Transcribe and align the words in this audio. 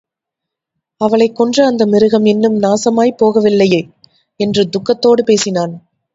அவளைக் 1.01 1.35
கொன்ற 1.35 1.65
அந்த 1.65 1.85
மிருகம் 1.85 2.25
இன்னும் 2.25 2.57
நாசமாய்ப் 2.59 3.19
போகவில்லையே! 3.21 3.81
என்று 4.39 4.69
துக்கத்தோடு 4.69 5.23
பேசினான். 5.23 5.75